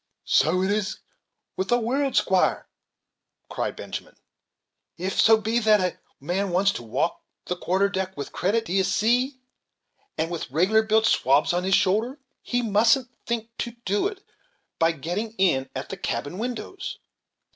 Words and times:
"So 0.25 0.63
it 0.63 0.69
goes 0.69 0.99
with 1.55 1.67
the 1.67 1.77
world, 1.79 2.15
squire," 2.15 2.67
cried 3.51 3.75
Benjamin; 3.75 4.15
"if 4.97 5.21
so 5.21 5.37
be 5.37 5.59
that 5.59 5.79
a 5.79 5.99
man 6.19 6.49
wants 6.49 6.71
to 6.71 6.81
walk 6.83 7.21
the 7.45 7.55
quarter 7.55 7.87
deck 7.87 8.17
with 8.17 8.31
credit, 8.31 8.65
d'ye 8.65 8.81
see, 8.81 9.39
and 10.17 10.31
with 10.31 10.49
regular 10.49 10.81
built 10.81 11.05
swabs 11.05 11.53
on 11.53 11.65
his 11.65 11.75
shoulders, 11.75 12.17
he 12.41 12.63
mustn't 12.63 13.11
think 13.27 13.55
to 13.59 13.75
do 13.85 14.07
it 14.07 14.23
by 14.79 14.91
getting 14.91 15.35
in 15.37 15.69
at 15.75 15.89
the 15.89 15.97
cabin 15.97 16.39
windows. 16.39 16.97